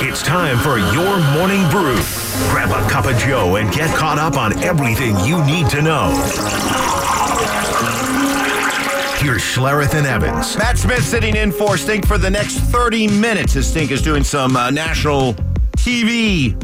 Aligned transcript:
It's 0.00 0.22
time 0.22 0.58
for 0.58 0.78
your 0.78 1.18
morning 1.34 1.68
brew. 1.70 1.96
Grab 2.50 2.70
a 2.70 2.88
cup 2.88 3.06
of 3.06 3.16
Joe 3.18 3.56
and 3.56 3.72
get 3.72 3.94
caught 3.94 4.18
up 4.18 4.36
on 4.36 4.56
everything 4.62 5.18
you 5.20 5.44
need 5.44 5.68
to 5.70 5.82
know. 5.82 6.10
Here's 9.18 9.42
Schlereth 9.42 9.94
and 9.94 10.06
Evans. 10.06 10.56
Matt 10.56 10.78
Smith 10.78 11.04
sitting 11.04 11.36
in 11.36 11.52
for 11.52 11.76
Stink 11.76 12.06
for 12.06 12.18
the 12.18 12.30
next 12.30 12.58
30 12.60 13.08
minutes 13.08 13.56
as 13.56 13.68
Stink 13.68 13.90
is 13.90 14.00
doing 14.00 14.24
some 14.24 14.56
uh, 14.56 14.70
national 14.70 15.34
TV 15.76 16.58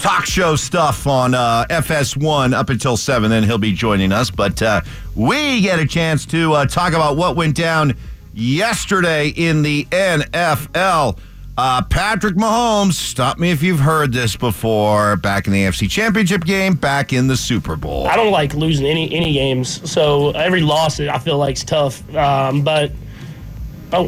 talk 0.00 0.26
show 0.26 0.54
stuff 0.54 1.06
on 1.06 1.34
uh, 1.34 1.64
FS1 1.70 2.52
up 2.52 2.68
until 2.68 2.96
7. 2.96 3.30
Then 3.30 3.42
he'll 3.42 3.58
be 3.58 3.72
joining 3.72 4.12
us. 4.12 4.30
But 4.30 4.60
uh, 4.60 4.82
we 5.14 5.62
get 5.62 5.78
a 5.78 5.86
chance 5.86 6.26
to 6.26 6.52
uh, 6.52 6.66
talk 6.66 6.92
about 6.92 7.16
what 7.16 7.36
went 7.36 7.56
down 7.56 7.96
yesterday 8.34 9.28
in 9.28 9.62
the 9.62 9.86
NFL. 9.86 11.18
Uh, 11.56 11.82
Patrick 11.82 12.34
Mahomes, 12.34 12.94
stop 12.94 13.38
me 13.38 13.52
if 13.52 13.62
you've 13.62 13.78
heard 13.78 14.12
this 14.12 14.34
before, 14.34 15.16
back 15.16 15.46
in 15.46 15.52
the 15.52 15.62
AFC 15.62 15.88
Championship 15.88 16.44
game, 16.44 16.74
back 16.74 17.12
in 17.12 17.28
the 17.28 17.36
Super 17.36 17.76
Bowl. 17.76 18.08
I 18.08 18.16
don't 18.16 18.32
like 18.32 18.54
losing 18.54 18.86
any 18.86 19.14
any 19.14 19.32
games, 19.32 19.88
so 19.88 20.30
every 20.30 20.62
loss 20.62 20.98
I 20.98 21.18
feel 21.18 21.38
like 21.38 21.54
is 21.54 21.62
tough. 21.62 22.02
Um, 22.16 22.62
but 22.62 22.90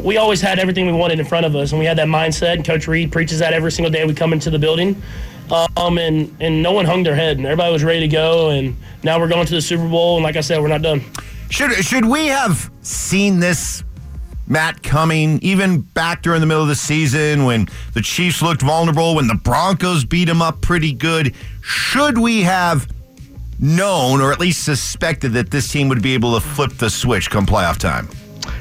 we 0.03 0.17
always 0.17 0.41
had 0.41 0.59
everything 0.59 0.87
we 0.87 0.91
wanted 0.91 1.19
in 1.19 1.25
front 1.25 1.45
of 1.45 1.55
us, 1.55 1.71
and 1.71 1.79
we 1.79 1.85
had 1.85 1.97
that 1.97 2.07
mindset. 2.07 2.55
And 2.55 2.65
Coach 2.65 2.85
Reid 2.85 3.13
preaches 3.13 3.39
that 3.39 3.53
every 3.53 3.71
single 3.71 3.91
day 3.91 4.05
we 4.05 4.13
come 4.13 4.33
into 4.33 4.49
the 4.49 4.59
building. 4.59 5.01
Um, 5.77 5.97
and 5.97 6.35
and 6.41 6.61
no 6.61 6.73
one 6.73 6.83
hung 6.83 7.03
their 7.03 7.15
head, 7.15 7.37
and 7.37 7.45
everybody 7.45 7.71
was 7.71 7.83
ready 7.83 8.01
to 8.01 8.09
go. 8.09 8.49
And 8.49 8.75
now 9.03 9.17
we're 9.17 9.29
going 9.29 9.45
to 9.45 9.53
the 9.53 9.61
Super 9.61 9.87
Bowl, 9.87 10.17
and 10.17 10.23
like 10.23 10.35
I 10.35 10.41
said, 10.41 10.61
we're 10.61 10.67
not 10.67 10.81
done. 10.81 11.01
Should 11.49 11.71
should 11.75 12.03
we 12.03 12.27
have 12.27 12.69
seen 12.81 13.39
this 13.39 13.85
Matt 14.47 14.81
coming, 14.81 15.39
even 15.41 15.81
back 15.81 16.21
during 16.21 16.39
the 16.39 16.47
middle 16.47 16.63
of 16.63 16.69
the 16.69 16.75
season 16.75 17.43
when 17.43 17.67
the 17.93 18.01
Chiefs 18.01 18.41
looked 18.41 18.61
vulnerable, 18.61 19.15
when 19.15 19.27
the 19.27 19.35
Broncos 19.35 20.05
beat 20.05 20.25
them 20.25 20.41
up 20.41 20.61
pretty 20.61 20.93
good. 20.93 21.35
Should 21.61 22.17
we 22.17 22.41
have 22.43 22.87
known 23.59 24.21
or 24.21 24.31
at 24.31 24.39
least 24.39 24.63
suspected 24.63 25.33
that 25.33 25.51
this 25.51 25.69
team 25.69 25.89
would 25.89 26.01
be 26.01 26.13
able 26.13 26.33
to 26.35 26.39
flip 26.39 26.71
the 26.73 26.89
switch 26.89 27.29
come 27.29 27.45
playoff 27.45 27.77
time? 27.77 28.07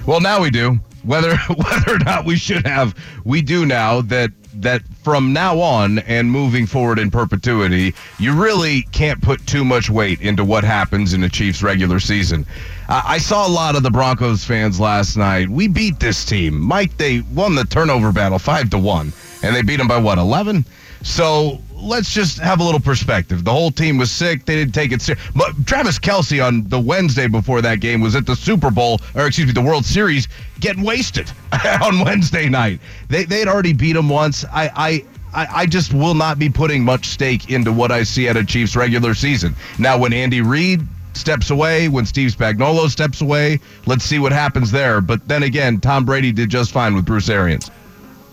Well, 0.06 0.20
now 0.20 0.40
we 0.40 0.50
do. 0.50 0.78
Whether 1.04 1.36
whether 1.56 1.94
or 1.94 1.98
not 1.98 2.24
we 2.24 2.36
should 2.36 2.66
have, 2.66 2.94
we 3.24 3.42
do 3.42 3.64
now 3.64 4.00
that 4.02 4.30
that 4.54 4.82
from 5.02 5.32
now 5.32 5.60
on 5.60 5.98
and 6.00 6.30
moving 6.30 6.66
forward 6.66 6.98
in 6.98 7.10
perpetuity, 7.10 7.94
you 8.18 8.32
really 8.32 8.82
can't 8.92 9.20
put 9.20 9.46
too 9.46 9.64
much 9.64 9.90
weight 9.90 10.20
into 10.20 10.44
what 10.44 10.64
happens 10.64 11.12
in 11.12 11.20
the 11.20 11.28
Chiefs 11.28 11.62
regular 11.62 12.00
season. 12.00 12.46
I 12.88 13.18
saw 13.18 13.46
a 13.46 13.50
lot 13.50 13.74
of 13.74 13.82
the 13.82 13.90
Broncos 13.90 14.44
fans 14.44 14.78
last 14.78 15.16
night. 15.16 15.48
We 15.48 15.66
beat 15.66 15.98
this 15.98 16.24
team. 16.24 16.60
Mike, 16.60 16.96
they 16.96 17.20
won 17.34 17.54
the 17.54 17.64
turnover 17.64 18.12
battle 18.12 18.38
5 18.38 18.70
to 18.70 18.78
1 18.78 19.12
and 19.42 19.56
they 19.56 19.62
beat 19.62 19.76
them 19.76 19.88
by 19.88 19.98
what, 19.98 20.18
11? 20.18 20.64
So 21.02 21.60
let's 21.72 22.12
just 22.12 22.38
have 22.38 22.60
a 22.60 22.64
little 22.64 22.80
perspective. 22.80 23.44
The 23.44 23.52
whole 23.52 23.70
team 23.70 23.98
was 23.98 24.10
sick. 24.10 24.44
They 24.44 24.56
didn't 24.56 24.74
take 24.74 24.92
it 24.92 25.02
serious. 25.02 25.24
But 25.34 25.66
Travis 25.66 25.98
Kelce 25.98 26.44
on 26.44 26.68
the 26.68 26.80
Wednesday 26.80 27.26
before 27.26 27.62
that 27.62 27.80
game 27.80 28.00
was 28.00 28.16
at 28.16 28.26
the 28.26 28.34
Super 28.34 28.70
Bowl, 28.70 29.00
or 29.14 29.26
excuse 29.26 29.46
me, 29.46 29.52
the 29.52 29.62
World 29.62 29.84
Series, 29.84 30.28
getting 30.60 30.82
wasted 30.82 31.30
on 31.82 32.00
Wednesday 32.00 32.48
night. 32.48 32.80
They 33.08 33.24
they 33.24 33.38
had 33.38 33.48
already 33.48 33.72
beat 33.72 33.96
him 33.96 34.08
once. 34.08 34.44
I 34.46 34.70
I. 34.74 35.04
I, 35.38 35.66
just 35.66 35.92
will 35.92 36.14
not 36.14 36.38
be 36.38 36.48
putting 36.48 36.82
much 36.82 37.08
stake 37.08 37.50
into 37.50 37.70
what 37.70 37.92
I 37.92 38.04
see 38.04 38.26
at 38.26 38.38
a 38.38 38.44
Chiefs 38.44 38.74
regular 38.74 39.12
season. 39.12 39.54
Now, 39.78 39.98
when 39.98 40.14
Andy 40.14 40.40
Reid 40.40 40.80
steps 41.16 41.50
away, 41.50 41.88
when 41.88 42.06
Steve 42.06 42.30
Spagnuolo 42.30 42.88
steps 42.88 43.20
away, 43.20 43.58
let's 43.86 44.04
see 44.04 44.18
what 44.18 44.32
happens 44.32 44.70
there. 44.70 45.00
But 45.00 45.26
then 45.26 45.42
again, 45.42 45.80
Tom 45.80 46.04
Brady 46.04 46.32
did 46.32 46.50
just 46.50 46.72
fine 46.72 46.94
with 46.94 47.04
Bruce 47.04 47.28
Arians. 47.28 47.70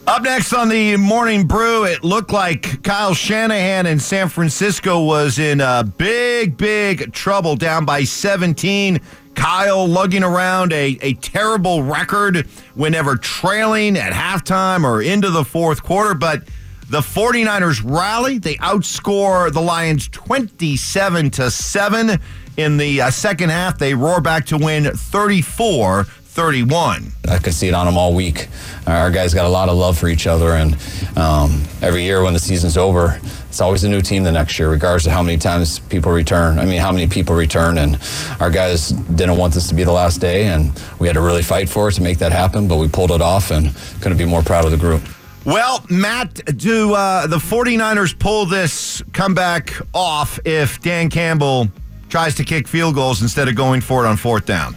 Up 0.06 0.22
next 0.22 0.52
on 0.52 0.68
the 0.68 0.98
morning 0.98 1.48
brew, 1.48 1.86
it 1.86 2.04
looked 2.04 2.32
like 2.34 2.84
Kyle 2.84 3.14
Shanahan 3.14 3.86
in 3.86 4.00
San 4.00 4.28
Francisco 4.28 5.02
was 5.02 5.40
in 5.40 5.62
a 5.62 5.86
big, 5.98 6.58
big 6.58 7.14
trouble, 7.14 7.56
down 7.56 7.86
by 7.86 8.04
17. 8.04 9.00
Kyle 9.34 9.88
lugging 9.88 10.24
around 10.24 10.74
a, 10.74 10.98
a 11.02 11.14
terrible 11.16 11.84
record 11.84 12.48
whenever 12.76 13.16
trailing 13.16 13.98
at 13.98 14.12
halftime 14.12 14.84
or 14.84 15.02
into 15.02 15.30
the 15.30 15.46
fourth 15.46 15.82
quarter. 15.82 16.14
But 16.14 16.44
the 16.90 17.00
49ers 17.00 17.82
rally. 17.84 18.38
They 18.38 18.56
outscore 18.56 19.52
the 19.52 19.62
Lions 19.62 20.10
27 20.10 21.32
to 21.32 21.50
7 21.50 22.20
in 22.58 22.78
the 22.78 23.02
uh, 23.02 23.12
second 23.12 23.50
half. 23.50 23.78
They 23.78 23.94
roar 23.94 24.22
back 24.22 24.46
to 24.48 24.58
win 24.58 24.86
34 24.86 26.06
31. 26.34 27.12
I 27.30 27.38
could 27.38 27.54
see 27.54 27.68
it 27.68 27.76
on 27.76 27.86
them 27.86 27.96
all 27.96 28.16
week. 28.16 28.48
Our 28.88 29.12
guys 29.12 29.36
got 29.36 29.46
a 29.46 29.50
lot 29.50 29.70
of 29.70 29.78
love 29.78 30.00
for 30.00 30.08
each 30.08 30.26
other, 30.26 30.54
and 30.54 30.74
um, 31.16 31.62
every 31.80 32.02
year 32.02 32.24
when 32.24 32.34
the 32.34 32.40
season's 32.40 32.76
over, 32.76 33.20
it's 33.48 33.62
always 33.62 33.84
a 33.84 33.90
new 33.90 34.02
team 34.02 34.24
the 34.24 34.32
next 34.32 34.58
year, 34.58 34.72
regardless 34.72 35.06
of 35.06 35.12
how 35.12 35.22
many 35.22 35.38
times 35.38 35.78
people 35.78 36.12
return. 36.12 36.58
I 36.58 36.66
mean, 36.66 36.82
how 36.82 36.92
many 36.92 37.06
people 37.06 37.36
return, 37.36 37.78
and 37.78 38.00
our 38.40 38.50
guys 38.50 38.90
didn't 38.90 39.38
want 39.38 39.54
this 39.54 39.68
to 39.68 39.76
be 39.76 39.84
the 39.84 39.92
last 39.92 40.22
day, 40.22 40.46
and 40.46 40.72
we 40.98 41.06
had 41.06 41.14
to 41.14 41.22
really 41.22 41.44
fight 41.44 41.70
for 41.70 41.90
it 41.90 41.92
to 41.94 42.02
make 42.02 42.18
that 42.18 42.32
happen, 42.32 42.68
but 42.68 42.78
we 42.78 42.88
pulled 42.88 43.12
it 43.12 43.22
off, 43.22 43.52
and 43.52 43.72
couldn't 44.02 44.18
be 44.18 44.26
more 44.26 44.42
proud 44.42 44.66
of 44.66 44.72
the 44.72 44.78
group. 44.78 45.04
Well, 45.46 45.86
Matt, 45.88 46.58
do 46.58 46.96
uh, 46.96 47.28
the 47.28 47.38
49ers 47.38 48.18
pull 48.18 48.48
this 48.48 49.04
comeback 49.14 49.72
off 49.94 50.40
if 50.46 50.82
Dan 50.82 51.12
Campbell 51.12 51.68
tries 52.14 52.36
to 52.36 52.44
kick 52.44 52.68
field 52.68 52.94
goals 52.94 53.24
instead 53.24 53.48
of 53.48 53.56
going 53.56 53.82
for 53.82 54.06
it 54.06 54.08
on 54.08 54.16
fourth 54.16 54.46
down? 54.46 54.76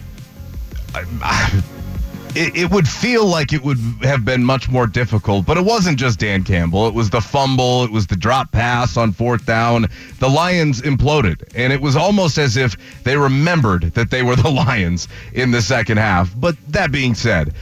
it, 2.35 2.55
it, 2.55 2.71
would 2.71 2.87
feel 2.87 3.27
like 3.27 3.53
it 3.53 3.61
would 3.61 3.77
have 4.01 4.25
been 4.25 4.43
much 4.43 4.67
more 4.69 4.87
difficult, 4.87 5.45
but 5.45 5.55
it 5.55 5.63
wasn't 5.63 5.99
just 5.99 6.17
Dan 6.17 6.43
Campbell. 6.43 6.87
It 6.87 6.95
was 6.95 7.11
the 7.11 7.21
fumble, 7.21 7.83
it 7.83 7.91
was 7.91 8.07
the 8.07 8.15
drop 8.15 8.51
pass 8.51 8.97
on 8.97 9.11
fourth 9.11 9.45
down. 9.45 9.85
The 10.17 10.27
Lions 10.27 10.81
imploded, 10.81 11.43
and 11.53 11.71
it 11.71 11.79
was 11.79 11.95
almost 11.95 12.39
as 12.39 12.57
if 12.57 12.75
they 13.03 13.15
remembered 13.15 13.93
that 13.93 14.09
they 14.09 14.23
were 14.23 14.35
the 14.35 14.49
Lions 14.65 15.07
in 15.33 15.51
the 15.51 15.61
second 15.61 15.97
half. 15.97 16.33
But 16.39 16.55
that 16.69 16.91
being 16.91 17.13
said, 17.13 17.53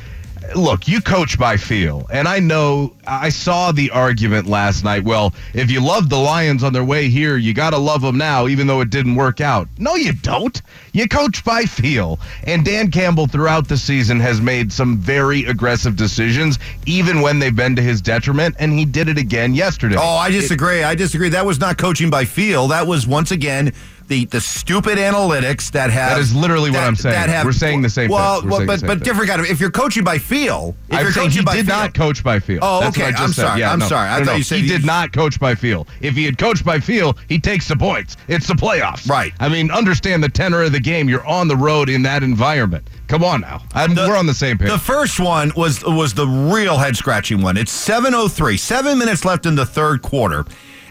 look, 0.55 0.87
you 0.87 1.01
coach 1.01 1.39
by 1.39 1.57
feel. 1.57 2.07
And 2.11 2.27
I 2.27 2.39
know 2.39 2.93
I 3.07 3.29
saw 3.29 3.71
the 3.71 3.91
argument 3.91 4.47
last 4.47 4.83
night. 4.83 5.03
Well, 5.03 5.33
if 5.53 5.71
you 5.71 5.81
love 5.81 6.09
the 6.09 6.17
Lions 6.17 6.63
on 6.63 6.73
their 6.73 6.83
way 6.83 7.09
here, 7.09 7.37
you 7.37 7.53
got 7.53 7.71
to 7.71 7.77
love 7.77 8.01
them 8.01 8.17
now, 8.17 8.47
even 8.47 8.67
though 8.67 8.81
it 8.81 8.89
didn't 8.89 9.15
work 9.15 9.41
out. 9.41 9.67
No, 9.77 9.95
you 9.95 10.13
don't. 10.13 10.61
You 10.93 11.07
coach 11.07 11.43
by 11.43 11.63
feel. 11.63 12.19
And 12.43 12.63
Dan 12.63 12.91
Campbell 12.91 13.27
throughout 13.27 13.67
the 13.67 13.77
season 13.77 14.19
has 14.19 14.41
made 14.41 14.71
some 14.71 14.97
very 14.97 15.45
aggressive 15.45 15.95
decisions, 15.95 16.59
even 16.85 17.21
when 17.21 17.39
they've 17.39 17.55
been 17.55 17.75
to 17.75 17.81
his 17.81 18.01
detriment. 18.01 18.55
And 18.59 18.73
he 18.73 18.85
did 18.85 19.09
it 19.09 19.17
again 19.17 19.53
yesterday. 19.53 19.95
Oh, 19.97 20.17
I 20.17 20.31
disagree. 20.31 20.83
I 20.83 20.95
disagree. 20.95 21.29
That 21.29 21.45
was 21.45 21.59
not 21.59 21.77
coaching 21.77 22.09
by 22.09 22.25
feel. 22.25 22.67
That 22.67 22.87
was 22.87 23.07
once 23.07 23.31
again 23.31 23.73
the 24.07 24.25
the 24.25 24.41
stupid 24.41 24.97
analytics 24.97 25.71
that 25.71 25.89
have 25.89 26.11
that 26.11 26.19
is 26.19 26.35
literally 26.35 26.71
that, 26.71 26.79
what 26.79 26.87
I'm 26.87 26.95
saying. 26.95 27.13
That 27.13 27.29
have, 27.29 27.45
We're 27.45 27.51
saying 27.51 27.81
the 27.81 27.89
same 27.89 28.09
well, 28.09 28.41
thing. 28.41 28.49
Well, 28.49 28.65
but 28.65 28.81
but 28.81 29.03
different 29.03 29.29
kind 29.29 29.41
of. 29.41 29.47
If 29.47 29.59
you're 29.59 29.71
coaching 29.71 30.03
by 30.03 30.17
feel, 30.17 30.75
if 30.89 30.95
I'm 30.95 31.03
you're 31.03 31.13
coaching 31.13 31.39
he 31.39 31.45
by 31.45 31.55
did 31.55 31.65
feel, 31.65 31.75
not 31.75 31.93
coach 31.93 32.23
by 32.23 32.39
feel. 32.39 32.59
Oh, 32.61 32.87
okay. 32.87 33.11
I'm 33.15 33.33
sorry. 33.33 33.61
Yeah, 33.61 33.71
I'm 33.71 33.79
no, 33.79 33.87
sorry. 33.87 34.09
I 34.09 34.19
no, 34.19 34.25
thought 34.25 34.31
no. 34.31 34.37
you 34.37 34.43
said 34.43 34.59
he 34.59 34.67
did 34.67 34.85
not 34.85 35.11
coach 35.11 35.39
by 35.39 35.55
feel. 35.55 35.87
If 36.01 36.15
he 36.15 36.25
had 36.25 36.37
coached 36.37 36.63
by 36.63 36.79
feel, 36.79 37.17
he 37.27 37.39
takes 37.39 37.67
the 37.67 37.75
points. 37.75 38.17
It's 38.27 38.47
the 38.47 38.53
playoffs. 38.53 39.09
Right. 39.09 39.33
I 39.39 39.49
mean, 39.49 39.71
understand 39.71 40.23
the 40.23 40.29
tenor 40.29 40.63
of 40.63 40.71
the 40.71 40.79
game. 40.79 41.09
You're 41.09 41.25
on 41.25 41.47
the 41.47 41.57
road 41.57 41.89
in 41.89 42.01
that 42.03 42.23
environment. 42.23 42.87
Come 43.07 43.23
on 43.23 43.41
now. 43.41 43.61
The, 43.73 44.05
we're 44.07 44.17
on 44.17 44.25
the 44.25 44.33
same 44.33 44.57
page. 44.57 44.69
The 44.69 44.79
first 44.79 45.19
one 45.19 45.51
was 45.55 45.83
was 45.83 46.13
the 46.13 46.27
real 46.27 46.77
head 46.77 46.95
scratching 46.95 47.41
one. 47.41 47.57
It's 47.57 47.71
7:03, 47.87 48.57
seven 48.59 48.97
minutes 48.97 49.25
left 49.25 49.45
in 49.45 49.55
the 49.55 49.65
third 49.65 50.01
quarter, 50.01 50.45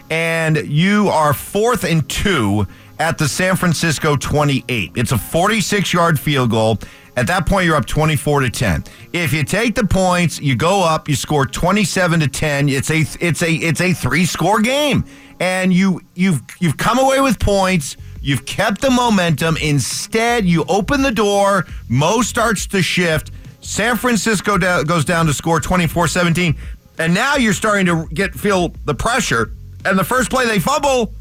and 0.09 0.57
you 0.67 1.09
are 1.09 1.33
fourth 1.33 1.83
and 1.83 2.07
two 2.09 2.67
at 2.99 3.17
the 3.17 3.27
San 3.27 3.55
Francisco 3.55 4.15
28. 4.15 4.91
It's 4.95 5.11
a 5.11 5.17
46 5.17 5.93
yard 5.93 6.19
field 6.19 6.51
goal. 6.51 6.79
At 7.17 7.27
that 7.27 7.45
point, 7.45 7.65
you're 7.65 7.77
up 7.77 7.85
24 7.85 8.41
to 8.41 8.49
10. 8.49 8.83
If 9.13 9.31
you 9.31 9.43
take 9.43 9.75
the 9.75 9.85
points, 9.85 10.41
you 10.41 10.55
go 10.55 10.83
up, 10.83 11.07
you 11.07 11.15
score 11.15 11.45
27 11.45 12.19
to 12.19 12.27
10. 12.27 12.69
It's 12.69 12.91
a 12.91 13.05
it's 13.19 13.41
a 13.41 13.53
it's 13.53 13.79
a 13.79 13.93
three 13.93 14.25
score 14.25 14.61
game, 14.61 15.05
and 15.39 15.71
you 15.71 16.01
you've 16.13 16.41
you've 16.59 16.77
come 16.77 16.99
away 16.99 17.21
with 17.21 17.39
points. 17.39 17.95
You've 18.21 18.45
kept 18.45 18.81
the 18.81 18.89
momentum. 18.89 19.55
Instead, 19.57 20.45
you 20.45 20.65
open 20.67 21.03
the 21.03 21.11
door. 21.11 21.67
Mo 21.87 22.21
starts 22.21 22.65
to 22.67 22.81
shift. 22.81 23.31
San 23.61 23.97
Francisco 23.97 24.57
da- 24.57 24.83
goes 24.83 25.05
down 25.05 25.25
to 25.27 25.33
score 25.33 25.59
24 25.59 26.07
17. 26.07 26.55
And 26.97 27.13
now 27.13 27.35
you're 27.35 27.53
starting 27.53 27.85
to 27.85 28.07
get 28.13 28.33
feel 28.33 28.73
the 28.85 28.95
pressure. 28.95 29.51
And 29.85 29.97
the 29.97 30.03
first 30.03 30.29
play 30.31 30.45
they 30.47 30.59
fumble, 30.59 31.13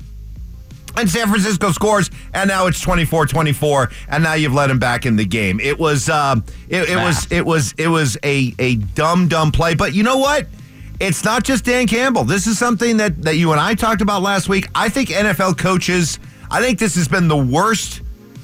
and 0.97 1.09
San 1.09 1.29
Francisco 1.29 1.73
scores, 1.73 2.11
and 2.33 2.49
now 2.49 2.67
it's 2.67 2.85
24-24, 2.85 3.93
and 4.09 4.23
now 4.23 4.35
you've 4.35 4.55
let 4.55 4.71
him 4.71 4.79
back 4.79 5.07
in 5.07 5.17
the 5.17 5.25
game. 5.25 5.61
It 5.61 5.79
was, 5.79 6.09
uh, 6.09 6.37
it, 6.69 6.89
it 6.89 6.97
was, 6.97 7.31
it 7.31 7.45
was, 7.45 7.75
it 7.79 7.89
was 7.89 8.17
a 8.23 8.55
a 8.59 8.77
dumb, 8.77 9.29
dumb 9.29 9.53
play. 9.53 9.75
But 9.75 9.95
you 9.95 10.03
know 10.03 10.19
what? 10.19 10.47
It's 11.01 11.25
not 11.25 11.43
just 11.43 11.65
Dan 11.65 11.87
Campbell. 11.87 12.25
This 12.25 12.47
is 12.47 12.59
something 12.59 12.99
that 12.99 13.23
that 13.23 13.37
you 13.37 13.53
and 13.53 13.61
I 13.61 13.75
talked 13.75 14.01
about 14.01 14.23
last 14.23 14.49
week. 14.49 14.69
I 14.75 14.89
think 14.89 15.09
NFL 15.09 15.59
coaches. 15.59 16.19
I 16.51 16.61
think 16.61 16.79
this 16.79 16.95
has 16.95 17.09
been 17.09 17.27
the 17.27 17.37
worst 17.37 18.03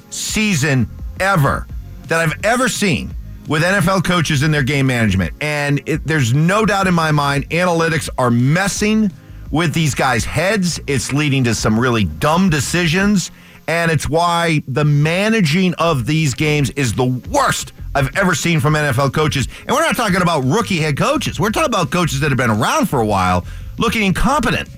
season 0.09 0.89
ever 1.19 1.65
that 2.07 2.19
I've 2.19 2.43
ever 2.43 2.67
seen 2.67 3.13
with 3.47 3.63
NFL 3.63 4.03
coaches 4.03 4.43
in 4.43 4.51
their 4.51 4.63
game 4.63 4.87
management. 4.87 5.33
And 5.41 5.81
it, 5.85 6.05
there's 6.05 6.33
no 6.33 6.65
doubt 6.65 6.87
in 6.87 6.93
my 6.93 7.11
mind, 7.11 7.49
analytics 7.49 8.09
are 8.17 8.31
messing 8.31 9.11
with 9.51 9.73
these 9.73 9.93
guys' 9.93 10.25
heads. 10.25 10.79
It's 10.87 11.13
leading 11.13 11.43
to 11.43 11.53
some 11.53 11.79
really 11.79 12.05
dumb 12.05 12.49
decisions. 12.49 13.31
And 13.67 13.91
it's 13.91 14.09
why 14.09 14.63
the 14.67 14.83
managing 14.83 15.73
of 15.75 16.05
these 16.05 16.33
games 16.33 16.71
is 16.71 16.93
the 16.93 17.05
worst 17.05 17.73
I've 17.93 18.15
ever 18.17 18.33
seen 18.33 18.59
from 18.59 18.73
NFL 18.73 19.13
coaches. 19.13 19.47
And 19.67 19.75
we're 19.75 19.81
not 19.81 19.95
talking 19.95 20.21
about 20.21 20.43
rookie 20.45 20.77
head 20.77 20.97
coaches, 20.97 21.39
we're 21.39 21.51
talking 21.51 21.69
about 21.69 21.91
coaches 21.91 22.19
that 22.21 22.31
have 22.31 22.37
been 22.37 22.49
around 22.49 22.87
for 22.87 22.99
a 22.99 23.05
while 23.05 23.45
looking 23.77 24.03
incompetent. 24.03 24.69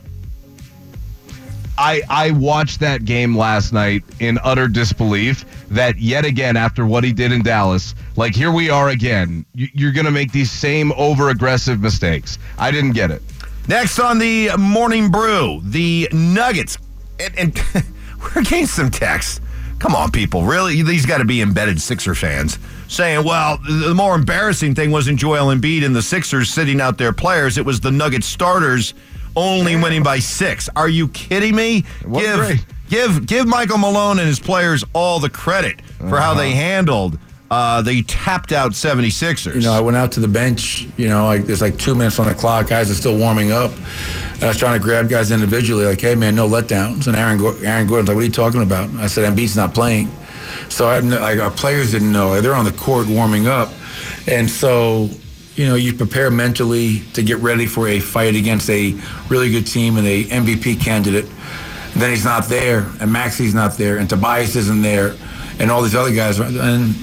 I, 1.77 2.01
I 2.07 2.31
watched 2.31 2.79
that 2.81 3.03
game 3.03 3.35
last 3.35 3.73
night 3.73 4.03
in 4.19 4.37
utter 4.43 4.67
disbelief 4.67 5.43
that 5.69 5.97
yet 5.97 6.23
again 6.23 6.55
after 6.55 6.85
what 6.85 7.03
he 7.03 7.11
did 7.11 7.31
in 7.31 7.41
Dallas, 7.41 7.95
like 8.15 8.35
here 8.35 8.51
we 8.51 8.69
are 8.69 8.89
again. 8.89 9.43
You, 9.55 9.67
you're 9.73 9.91
going 9.91 10.05
to 10.05 10.11
make 10.11 10.31
these 10.31 10.51
same 10.51 10.91
over 10.93 11.29
aggressive 11.29 11.81
mistakes. 11.81 12.37
I 12.59 12.69
didn't 12.69 12.91
get 12.91 13.09
it. 13.09 13.23
Next 13.67 13.99
on 13.99 14.19
the 14.19 14.51
morning 14.57 15.09
brew, 15.09 15.61
the 15.63 16.09
Nuggets, 16.11 16.77
and, 17.19 17.37
and 17.37 17.63
we're 18.21 18.43
getting 18.43 18.67
some 18.67 18.91
text. 18.91 19.41
Come 19.79 19.95
on, 19.95 20.11
people, 20.11 20.43
really? 20.43 20.81
These 20.81 21.05
got 21.05 21.19
to 21.19 21.25
be 21.25 21.41
embedded 21.41 21.81
Sixer 21.81 22.15
fans 22.15 22.59
saying, 22.87 23.25
"Well, 23.25 23.57
the 23.57 23.93
more 23.93 24.15
embarrassing 24.15 24.75
thing 24.75 24.91
wasn't 24.91 25.19
Joel 25.19 25.53
Embiid 25.53 25.85
and 25.85 25.95
the 25.95 26.01
Sixers 26.01 26.49
sitting 26.49 26.81
out 26.81 26.97
their 26.97 27.13
players; 27.13 27.57
it 27.57 27.65
was 27.65 27.79
the 27.79 27.91
Nuggets 27.91 28.27
starters." 28.27 28.93
only 29.35 29.75
winning 29.75 30.03
by 30.03 30.19
six. 30.19 30.69
Are 30.75 30.89
you 30.89 31.07
kidding 31.09 31.55
me? 31.55 31.85
Give 32.01 32.35
great. 32.35 32.65
give 32.89 33.25
give 33.25 33.47
Michael 33.47 33.77
Malone 33.77 34.19
and 34.19 34.27
his 34.27 34.39
players 34.39 34.83
all 34.93 35.19
the 35.19 35.29
credit 35.29 35.81
for 35.97 36.05
uh-huh. 36.05 36.21
how 36.21 36.33
they 36.33 36.51
handled 36.51 37.17
uh, 37.53 37.81
the 37.83 38.01
tapped 38.03 38.51
out 38.51 38.71
76ers. 38.71 39.53
You 39.53 39.61
know, 39.61 39.73
I 39.73 39.79
went 39.79 39.95
out 39.95 40.11
to 40.13 40.19
the 40.19 40.27
bench, 40.27 40.87
you 40.97 41.07
know, 41.07 41.25
like 41.25 41.45
there's 41.45 41.61
like 41.61 41.77
two 41.77 41.93
minutes 41.93 42.17
on 42.17 42.27
the 42.27 42.33
clock. 42.33 42.67
Guys 42.67 42.89
are 42.89 42.95
still 42.95 43.15
warming 43.15 43.51
up. 43.51 43.71
And 44.33 44.43
I 44.43 44.47
was 44.47 44.57
trying 44.57 44.79
to 44.79 44.83
grab 44.83 45.07
guys 45.07 45.29
individually, 45.29 45.85
like, 45.85 46.01
hey, 46.01 46.15
man, 46.15 46.33
no 46.35 46.47
letdowns. 46.47 47.05
And 47.05 47.15
Aaron, 47.15 47.39
Aaron 47.63 47.85
Gordon's 47.85 48.07
like, 48.07 48.15
what 48.15 48.21
are 48.21 48.25
you 48.25 48.31
talking 48.31 48.63
about? 48.63 48.89
I 48.95 49.05
said, 49.05 49.31
Embiid's 49.31 49.55
not 49.55 49.75
playing. 49.75 50.09
So 50.69 50.87
I, 50.87 50.97
like, 50.99 51.39
our 51.39 51.51
players 51.51 51.91
didn't 51.91 52.11
know. 52.11 52.41
They're 52.41 52.55
on 52.55 52.65
the 52.65 52.71
court 52.71 53.07
warming 53.07 53.47
up. 53.47 53.71
And 54.27 54.49
so 54.49 55.09
you 55.55 55.67
know, 55.67 55.75
you 55.75 55.93
prepare 55.93 56.31
mentally 56.31 57.01
to 57.13 57.21
get 57.21 57.37
ready 57.37 57.67
for 57.67 57.87
a 57.87 57.99
fight 57.99 58.35
against 58.35 58.67
a 58.71 58.99
really 59.29 59.51
good 59.51 59.67
team 59.67 59.97
and 59.97 60.07
a 60.07 60.23
MVP 60.23 60.81
candidate. 60.81 61.25
And 61.25 62.01
then 62.01 62.09
he's 62.09 62.25
not 62.25 62.45
there, 62.45 62.91
and 62.99 63.13
Maxey's 63.13 63.53
not 63.53 63.73
there, 63.73 63.99
and 63.99 64.09
Tobias 64.09 64.55
isn't 64.55 64.81
there, 64.81 65.15
and 65.59 65.69
all 65.69 65.83
these 65.83 65.93
other 65.93 66.11
guys. 66.11 66.39
And 66.39 66.95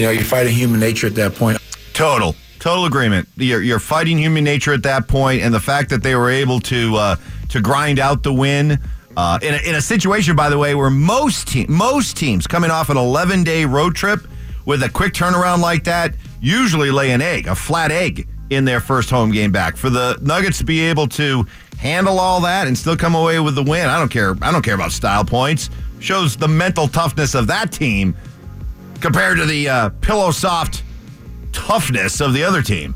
you 0.00 0.06
know, 0.06 0.12
you're 0.12 0.24
fighting 0.24 0.54
human 0.54 0.80
nature 0.80 1.06
at 1.06 1.14
that 1.16 1.34
point. 1.34 1.58
Total, 1.92 2.34
total 2.58 2.86
agreement. 2.86 3.28
You're, 3.36 3.60
you're 3.60 3.78
fighting 3.78 4.16
human 4.16 4.44
nature 4.44 4.72
at 4.72 4.82
that 4.84 5.08
point, 5.08 5.42
and 5.42 5.52
the 5.52 5.60
fact 5.60 5.90
that 5.90 6.02
they 6.02 6.14
were 6.14 6.30
able 6.30 6.58
to 6.60 6.96
uh, 6.96 7.16
to 7.50 7.60
grind 7.60 7.98
out 7.98 8.22
the 8.22 8.32
win. 8.32 8.78
Uh, 9.14 9.38
in, 9.42 9.52
a, 9.52 9.68
in 9.68 9.74
a 9.74 9.82
situation, 9.82 10.34
by 10.34 10.48
the 10.48 10.56
way, 10.56 10.74
where 10.74 10.88
most 10.88 11.48
team, 11.48 11.66
most 11.68 12.16
teams 12.16 12.46
coming 12.46 12.70
off 12.70 12.88
an 12.88 12.96
11 12.96 13.44
day 13.44 13.66
road 13.66 13.94
trip 13.94 14.20
with 14.64 14.82
a 14.82 14.88
quick 14.88 15.12
turnaround 15.12 15.60
like 15.60 15.84
that 15.84 16.14
usually 16.40 16.90
lay 16.90 17.10
an 17.10 17.20
egg, 17.20 17.46
a 17.46 17.54
flat 17.54 17.90
egg 17.90 18.26
in 18.48 18.64
their 18.64 18.80
first 18.80 19.10
home 19.10 19.30
game 19.30 19.52
back. 19.52 19.76
For 19.76 19.90
the 19.90 20.16
Nuggets 20.22 20.58
to 20.58 20.64
be 20.64 20.80
able 20.80 21.08
to 21.08 21.44
handle 21.76 22.18
all 22.18 22.40
that 22.40 22.68
and 22.68 22.78
still 22.78 22.96
come 22.96 23.14
away 23.14 23.38
with 23.40 23.54
the 23.54 23.64
win, 23.64 23.86
I 23.88 23.98
don't 23.98 24.10
care. 24.10 24.34
I 24.40 24.50
don't 24.50 24.62
care 24.62 24.76
about 24.76 24.92
style 24.92 25.24
points. 25.24 25.68
Shows 25.98 26.36
the 26.36 26.48
mental 26.48 26.88
toughness 26.88 27.34
of 27.34 27.48
that 27.48 27.72
team 27.72 28.16
compared 29.00 29.38
to 29.38 29.46
the 29.46 29.68
uh, 29.68 29.88
pillow 30.00 30.30
soft 30.30 30.82
toughness 31.52 32.20
of 32.20 32.34
the 32.34 32.44
other 32.44 32.62
team. 32.62 32.94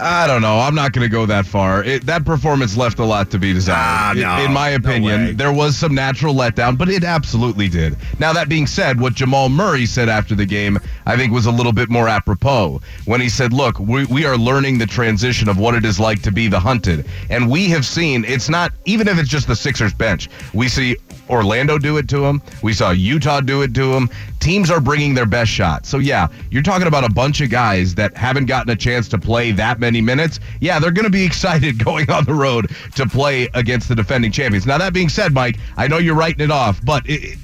I 0.00 0.26
don't 0.26 0.40
know. 0.40 0.58
I'm 0.58 0.74
not 0.74 0.92
going 0.92 1.06
to 1.06 1.10
go 1.10 1.26
that 1.26 1.44
far. 1.44 1.84
It, 1.84 2.06
that 2.06 2.24
performance 2.24 2.76
left 2.76 2.98
a 3.00 3.04
lot 3.04 3.30
to 3.32 3.38
be 3.38 3.52
desired. 3.52 3.76
Ah, 3.76 4.12
no, 4.16 4.44
in 4.44 4.52
my 4.52 4.70
opinion, 4.70 5.24
no 5.26 5.32
there 5.32 5.52
was 5.52 5.76
some 5.76 5.94
natural 5.94 6.34
letdown, 6.34 6.78
but 6.78 6.88
it 6.88 7.04
absolutely 7.04 7.68
did. 7.68 7.96
Now, 8.18 8.32
that 8.32 8.48
being 8.48 8.66
said, 8.66 8.98
what 8.98 9.14
Jamal 9.14 9.50
Murray 9.50 9.84
said 9.84 10.08
after 10.08 10.34
the 10.34 10.46
game, 10.46 10.78
I 11.04 11.16
think 11.16 11.32
was 11.32 11.46
a 11.46 11.50
little 11.50 11.72
bit 11.72 11.90
more 11.90 12.08
apropos 12.08 12.80
when 13.04 13.20
he 13.20 13.28
said, 13.28 13.52
Look, 13.52 13.78
we, 13.78 14.06
we 14.06 14.24
are 14.24 14.38
learning 14.38 14.78
the 14.78 14.86
transition 14.86 15.48
of 15.48 15.58
what 15.58 15.74
it 15.74 15.84
is 15.84 16.00
like 16.00 16.22
to 16.22 16.32
be 16.32 16.48
the 16.48 16.60
hunted. 16.60 17.06
And 17.28 17.50
we 17.50 17.68
have 17.68 17.84
seen 17.84 18.24
it's 18.24 18.48
not, 18.48 18.72
even 18.86 19.06
if 19.06 19.18
it's 19.18 19.28
just 19.28 19.48
the 19.48 19.56
Sixers 19.56 19.92
bench, 19.92 20.30
we 20.54 20.68
see 20.68 20.96
Orlando 21.30 21.78
do 21.78 21.96
it 21.96 22.08
to 22.08 22.24
him. 22.24 22.42
We 22.62 22.72
saw 22.72 22.90
Utah 22.90 23.40
do 23.40 23.62
it 23.62 23.74
to 23.74 23.94
him. 23.94 24.10
Teams 24.40 24.70
are 24.70 24.80
bringing 24.80 25.14
their 25.14 25.26
best 25.26 25.50
shot. 25.50 25.86
So, 25.86 25.98
yeah, 25.98 26.28
you're 26.50 26.62
talking 26.62 26.86
about 26.86 27.04
a 27.04 27.10
bunch 27.10 27.40
of 27.40 27.50
guys 27.50 27.94
that 27.96 28.16
haven't 28.16 28.46
gotten 28.46 28.70
a 28.70 28.76
chance 28.76 29.08
to 29.08 29.18
play 29.18 29.52
that 29.52 29.80
many 29.80 30.00
minutes. 30.00 30.40
Yeah, 30.60 30.78
they're 30.78 30.90
going 30.90 31.04
to 31.04 31.10
be 31.10 31.24
excited 31.30 31.82
going 31.84 32.10
on 32.10 32.24
the 32.24 32.34
road 32.34 32.70
to 32.96 33.06
play 33.06 33.48
against 33.54 33.88
the 33.88 33.94
defending 33.94 34.32
champions. 34.32 34.66
Now, 34.66 34.78
that 34.78 34.92
being 34.92 35.08
said, 35.08 35.32
Mike, 35.32 35.58
I 35.76 35.88
know 35.88 35.98
you're 35.98 36.14
writing 36.14 36.42
it 36.44 36.50
off, 36.50 36.84
but 36.84 37.02
it, 37.06 37.38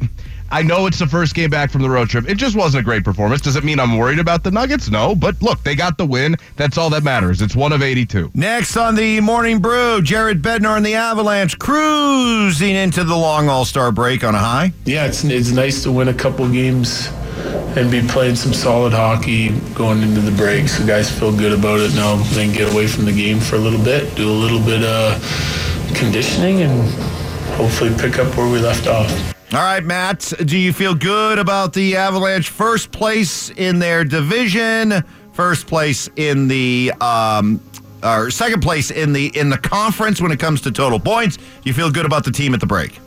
I 0.50 0.62
know 0.62 0.86
it's 0.86 0.98
the 0.98 1.06
first 1.06 1.34
game 1.34 1.50
back 1.50 1.70
from 1.70 1.82
the 1.82 1.90
road 1.90 2.08
trip. 2.08 2.28
It 2.28 2.36
just 2.36 2.56
wasn't 2.56 2.82
a 2.82 2.84
great 2.84 3.04
performance. 3.04 3.40
Does 3.40 3.56
it 3.56 3.64
mean 3.64 3.80
I'm 3.80 3.98
worried 3.98 4.18
about 4.18 4.44
the 4.44 4.50
Nuggets? 4.50 4.90
No, 4.90 5.14
but 5.14 5.40
look, 5.42 5.62
they 5.62 5.74
got 5.74 5.98
the 5.98 6.06
win. 6.06 6.36
That's 6.56 6.78
all 6.78 6.90
that 6.90 7.02
matters. 7.02 7.42
It's 7.42 7.56
one 7.56 7.72
of 7.72 7.82
82. 7.82 8.30
Next 8.34 8.76
on 8.76 8.94
the 8.94 9.20
Morning 9.20 9.58
Brew, 9.58 10.00
Jared 10.02 10.42
Bednar 10.42 10.76
and 10.76 10.86
the 10.86 10.94
Avalanche 10.94 11.58
cruising 11.58 12.74
into 12.74 13.02
the 13.04 13.16
long 13.16 13.48
All 13.48 13.64
Star 13.64 13.90
break 13.90 14.22
on 14.22 14.34
a 14.34 14.38
high. 14.38 14.72
Yeah, 14.84 15.06
it's, 15.06 15.24
it's 15.24 15.50
nice 15.50 15.82
to 15.82 15.92
win 15.92 16.08
a 16.08 16.14
couple 16.14 16.48
games 16.48 17.08
and 17.76 17.90
be 17.90 18.00
playing 18.06 18.36
some 18.36 18.54
solid 18.54 18.92
hockey 18.92 19.50
going 19.74 20.00
into 20.02 20.20
the 20.20 20.32
break. 20.32 20.68
So 20.68 20.86
guys 20.86 21.10
feel 21.10 21.36
good 21.36 21.52
about 21.52 21.80
it 21.80 21.94
now. 21.94 22.16
Then 22.34 22.52
get 22.52 22.72
away 22.72 22.86
from 22.86 23.04
the 23.04 23.12
game 23.12 23.40
for 23.40 23.56
a 23.56 23.58
little 23.58 23.82
bit, 23.82 24.14
do 24.14 24.30
a 24.30 24.32
little 24.32 24.60
bit 24.60 24.82
of 24.82 25.20
conditioning, 25.94 26.62
and 26.62 26.88
hopefully 27.56 27.94
pick 27.98 28.18
up 28.18 28.34
where 28.36 28.50
we 28.50 28.60
left 28.60 28.86
off. 28.86 29.35
All 29.52 29.60
right, 29.60 29.84
Matt, 29.84 30.32
do 30.44 30.58
you 30.58 30.72
feel 30.72 30.92
good 30.92 31.38
about 31.38 31.72
the 31.72 31.94
Avalanche 31.96 32.48
first 32.48 32.90
place 32.90 33.50
in 33.50 33.78
their 33.78 34.04
division, 34.04 35.04
first 35.32 35.68
place 35.68 36.10
in 36.16 36.48
the 36.48 36.92
um, 37.00 37.60
or 38.02 38.28
second 38.32 38.60
place 38.60 38.90
in 38.90 39.12
the 39.12 39.28
in 39.38 39.48
the 39.48 39.56
conference 39.56 40.20
when 40.20 40.32
it 40.32 40.40
comes 40.40 40.60
to 40.62 40.72
total 40.72 40.98
points? 40.98 41.38
You 41.62 41.72
feel 41.72 41.92
good 41.92 42.04
about 42.04 42.24
the 42.24 42.32
team 42.32 42.54
at 42.54 42.60
the 42.60 42.66
break? 42.66 42.98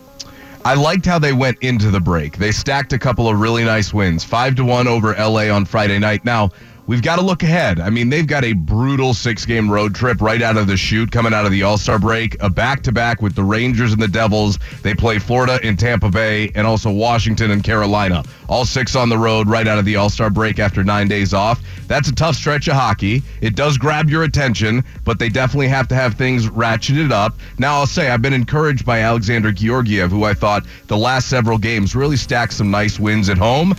I 0.64 0.76
liked 0.76 1.06
how 1.06 1.20
they 1.20 1.34
went 1.34 1.58
into 1.60 1.92
the 1.92 2.00
break. 2.00 2.38
They 2.38 2.52
stacked 2.52 2.94
a 2.94 3.00
couple 3.00 3.28
of 3.28 3.42
really 3.42 3.66
nice 3.66 3.94
wins. 3.94 4.24
5 4.24 4.56
to 4.56 4.66
1 4.66 4.88
over 4.88 5.14
LA 5.16 5.50
on 5.50 5.66
Friday 5.66 6.00
night. 6.00 6.24
Now, 6.24 6.52
we've 6.90 7.04
got 7.04 7.18
to 7.18 7.22
look 7.22 7.44
ahead. 7.44 7.80
I 7.80 7.92
mean, 7.92 8.10
they've 8.10 8.26
got 8.26 8.44
a 8.44 8.54
brutal 8.54 9.14
six 9.14 9.46
game 9.46 9.70
road 9.70 9.94
trip 9.94 10.22
right 10.22 10.42
out 10.42 10.58
of 10.58 10.66
the 10.66 10.76
chute 10.76 11.12
coming 11.12 11.36
out 11.36 11.46
of 11.46 11.52
the 11.52 11.62
All 11.62 11.78
Star 11.78 12.00
break, 12.00 12.36
a 12.42 12.50
back 12.50 12.82
to 12.84 12.92
back 12.92 13.22
with 13.22 13.36
the 13.36 13.44
Rangers 13.44 13.94
and 13.94 14.02
the 14.02 14.08
Devils. 14.08 14.58
They 14.82 14.96
play 14.96 15.20
Florida 15.20 15.60
and 15.64 15.78
Tampa 15.78 16.10
Bay 16.10 16.52
and 16.56 16.66
also 16.66 16.90
Washington 16.90 17.52
and 17.52 17.64
Carolina. 17.64 18.24
All 18.48 18.66
six 18.66 18.96
on 18.96 19.08
the 19.08 19.20
road 19.20 19.48
right 19.48 19.68
out 19.68 19.78
of 19.78 19.86
the 19.86 19.98
All 19.98 20.10
Star 20.10 20.32
break 20.32 20.58
after 20.58 20.84
nine 20.84 21.08
days 21.08 21.32
off. 21.32 21.62
That's 21.86 22.10
a 22.10 22.16
tough 22.16 22.36
stretch 22.36 22.68
of 22.68 22.74
hockey. 22.74 23.22
It 23.42 23.56
does 23.56 23.78
grab 23.78 24.10
your 24.10 24.24
attention, 24.24 24.84
but 25.06 25.20
they 25.20 25.30
definitely 25.30 25.68
have 25.68 25.88
to 25.90 25.96
have 25.96 26.16
things 26.16 26.48
ratcheted 26.48 27.12
up. 27.12 27.38
Now, 27.60 27.76
I'll 27.76 27.86
say 27.86 28.10
I've 28.10 28.24
been 28.24 28.34
encouraged 28.34 28.84
by 28.84 29.02
Alexander 29.02 29.52
Georgiev, 29.52 30.10
who 30.10 30.24
I 30.24 30.34
thought 30.34 30.66
the 30.88 30.98
last 30.98 31.30
several 31.30 31.60
games 31.60 31.96
really 31.96 32.18
stacked 32.18 32.54
some 32.54 32.72
nice 32.72 33.00
wins 33.00 33.30
at 33.30 33.38
home 33.38 33.76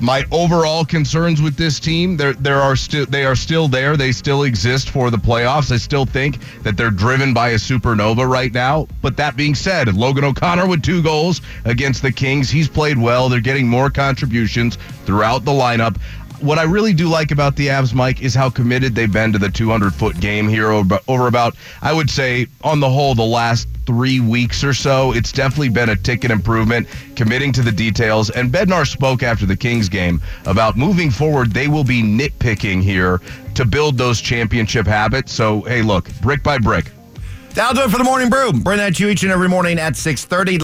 my 0.00 0.24
overall 0.30 0.84
concerns 0.84 1.42
with 1.42 1.56
this 1.56 1.80
team 1.80 2.16
there 2.16 2.32
there 2.34 2.60
are 2.60 2.76
still 2.76 3.06
they 3.06 3.24
are 3.24 3.36
still 3.36 3.68
there. 3.68 3.96
They 3.96 4.12
still 4.12 4.44
exist 4.44 4.90
for 4.90 5.10
the 5.10 5.16
playoffs. 5.16 5.72
I 5.72 5.76
still 5.76 6.06
think 6.06 6.38
that 6.62 6.76
they're 6.76 6.90
driven 6.90 7.34
by 7.34 7.50
a 7.50 7.56
supernova 7.56 8.28
right 8.28 8.52
now. 8.52 8.86
But 9.02 9.16
that 9.16 9.36
being 9.36 9.54
said 9.54 9.92
logan 9.94 10.24
o'connor 10.24 10.66
with 10.66 10.82
two 10.82 11.02
goals 11.02 11.40
against 11.64 12.02
the 12.02 12.12
kings 12.12 12.50
he's 12.50 12.68
played 12.68 12.98
well. 12.98 13.28
They're 13.28 13.40
getting 13.40 13.68
more 13.68 13.90
contributions 13.90 14.76
throughout 15.04 15.44
the 15.44 15.52
lineup 15.52 15.96
what 16.40 16.58
I 16.58 16.64
really 16.64 16.92
do 16.92 17.08
like 17.08 17.30
about 17.30 17.56
the 17.56 17.68
Avs, 17.68 17.92
Mike, 17.94 18.22
is 18.22 18.34
how 18.34 18.50
committed 18.50 18.94
they've 18.94 19.12
been 19.12 19.32
to 19.32 19.38
the 19.38 19.48
200 19.48 19.94
foot 19.94 20.18
game 20.20 20.48
here 20.48 20.70
over, 20.70 21.00
over 21.08 21.26
about, 21.26 21.56
I 21.82 21.92
would 21.92 22.10
say, 22.10 22.46
on 22.62 22.80
the 22.80 22.88
whole, 22.88 23.14
the 23.14 23.22
last 23.22 23.68
three 23.86 24.20
weeks 24.20 24.62
or 24.62 24.74
so. 24.74 25.12
It's 25.12 25.32
definitely 25.32 25.70
been 25.70 25.88
a 25.88 25.96
ticket 25.96 26.30
improvement, 26.30 26.86
committing 27.16 27.52
to 27.52 27.62
the 27.62 27.72
details. 27.72 28.30
And 28.30 28.52
Bednar 28.52 28.86
spoke 28.86 29.22
after 29.22 29.46
the 29.46 29.56
Kings 29.56 29.88
game 29.88 30.20
about 30.46 30.76
moving 30.76 31.10
forward, 31.10 31.52
they 31.52 31.68
will 31.68 31.84
be 31.84 32.02
nitpicking 32.02 32.82
here 32.82 33.20
to 33.54 33.64
build 33.64 33.98
those 33.98 34.20
championship 34.20 34.86
habits. 34.86 35.32
So, 35.32 35.62
hey, 35.62 35.82
look, 35.82 36.08
brick 36.20 36.42
by 36.42 36.58
brick. 36.58 36.92
That'll 37.54 37.74
do 37.74 37.88
it 37.88 37.90
for 37.90 37.98
the 37.98 38.04
morning 38.04 38.30
brew. 38.30 38.52
Bring 38.52 38.78
that 38.78 38.94
to 38.96 39.04
you 39.04 39.10
each 39.10 39.24
and 39.24 39.32
every 39.32 39.48
morning 39.48 39.80
at 39.80 39.96
630. 39.96 40.56